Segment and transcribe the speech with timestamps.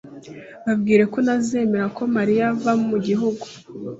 [0.65, 3.45] Babwire ko ntazemera ko Mariya ava mu gihugu